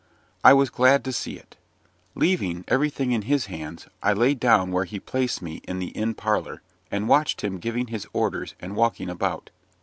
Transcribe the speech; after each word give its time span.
I 0.43 0.53
was 0.53 0.71
glad 0.71 1.03
to 1.03 1.13
see 1.13 1.33
it; 1.35 1.57
leaving 2.15 2.65
everything 2.67 3.11
in 3.11 3.21
his 3.21 3.45
hands, 3.45 3.85
I 4.01 4.13
lay 4.13 4.33
down 4.33 4.71
where 4.71 4.85
he 4.85 4.99
placed 4.99 5.43
me 5.43 5.57
in 5.67 5.77
the 5.77 5.89
inn 5.89 6.15
parlour, 6.15 6.63
and 6.89 7.07
watched 7.07 7.41
him 7.43 7.59
giving 7.59 7.85
his 7.85 8.07
orders 8.11 8.55
and 8.59 8.75
walking 8.75 9.11
about. 9.11 9.51